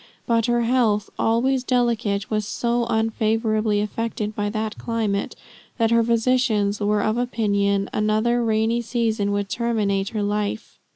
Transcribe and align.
But 0.25 0.47
her 0.47 0.61
health, 0.63 1.11
always 1.19 1.63
delicate, 1.63 2.31
was 2.31 2.47
so 2.47 2.87
unfavorably 2.89 3.81
affected 3.81 4.33
by 4.35 4.49
that 4.49 4.79
climate 4.79 5.35
that 5.77 5.91
her 5.91 6.03
physicians 6.03 6.79
were 6.79 7.01
of 7.03 7.19
opinion 7.19 7.87
another 7.93 8.43
rainy 8.43 8.81
season 8.81 9.31
would 9.31 9.47
terminate 9.47 10.09
her 10.09 10.23
life. 10.23 10.79